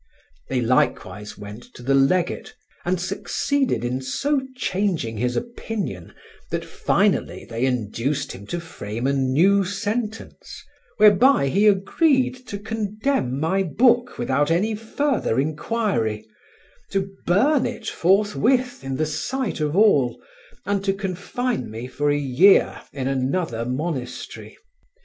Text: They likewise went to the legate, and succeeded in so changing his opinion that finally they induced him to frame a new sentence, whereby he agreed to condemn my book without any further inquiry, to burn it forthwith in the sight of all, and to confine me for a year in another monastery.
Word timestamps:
They 0.49 0.61
likewise 0.61 1.37
went 1.37 1.61
to 1.75 1.83
the 1.83 1.93
legate, 1.93 2.55
and 2.85 2.99
succeeded 2.99 3.85
in 3.85 4.01
so 4.01 4.41
changing 4.55 5.17
his 5.17 5.35
opinion 5.35 6.15
that 6.49 6.65
finally 6.65 7.45
they 7.45 7.65
induced 7.67 8.31
him 8.31 8.47
to 8.47 8.59
frame 8.59 9.05
a 9.05 9.13
new 9.13 9.63
sentence, 9.63 10.63
whereby 10.97 11.49
he 11.49 11.67
agreed 11.67 12.47
to 12.47 12.57
condemn 12.57 13.39
my 13.39 13.61
book 13.61 14.17
without 14.17 14.49
any 14.49 14.73
further 14.73 15.39
inquiry, 15.39 16.25
to 16.89 17.11
burn 17.27 17.67
it 17.67 17.85
forthwith 17.87 18.83
in 18.83 18.95
the 18.95 19.05
sight 19.05 19.59
of 19.59 19.75
all, 19.77 20.19
and 20.65 20.83
to 20.83 20.93
confine 20.93 21.69
me 21.69 21.85
for 21.85 22.09
a 22.09 22.17
year 22.17 22.81
in 22.91 23.07
another 23.07 23.65
monastery. 23.65 24.57